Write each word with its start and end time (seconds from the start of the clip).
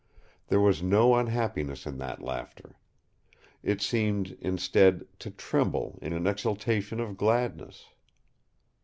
There 0.47 0.59
was 0.59 0.81
no 0.81 1.13
unhappiness 1.13 1.85
in 1.85 1.99
that 1.99 2.23
laughter. 2.23 2.75
It 3.61 3.83
seemed, 3.83 4.35
instead, 4.41 5.05
to 5.19 5.29
tremble 5.29 5.99
in 6.01 6.11
an 6.11 6.25
exultation 6.25 6.99
of 6.99 7.17
gladness. 7.17 7.85